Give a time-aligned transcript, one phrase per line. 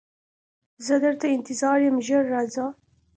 [0.85, 2.65] زه درته انتظار یم ژر راځه